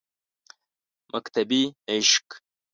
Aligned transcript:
مکتبِ 1.13 1.49
عشق 1.91 2.27